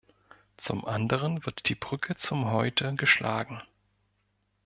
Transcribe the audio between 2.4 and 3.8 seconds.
Heute geschlagen.